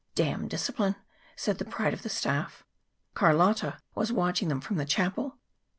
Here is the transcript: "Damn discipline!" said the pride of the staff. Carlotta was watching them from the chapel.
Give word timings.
"Damn 0.15 0.47
discipline!" 0.47 0.95
said 1.35 1.59
the 1.59 1.63
pride 1.65 1.93
of 1.93 2.01
the 2.01 2.09
staff. 2.09 2.65
Carlotta 3.13 3.77
was 3.93 4.11
watching 4.11 4.47
them 4.47 4.59
from 4.59 4.77
the 4.77 4.85
chapel. 4.85 5.37